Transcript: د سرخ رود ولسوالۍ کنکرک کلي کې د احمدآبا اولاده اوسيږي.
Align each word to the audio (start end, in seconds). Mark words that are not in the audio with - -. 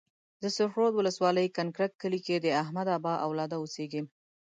د 0.41 0.43
سرخ 0.55 0.73
رود 0.79 0.93
ولسوالۍ 0.95 1.47
کنکرک 1.57 1.91
کلي 2.01 2.19
کې 2.25 2.35
د 2.39 2.47
احمدآبا 2.61 3.13
اولاده 3.25 3.55
اوسيږي. 3.59 4.01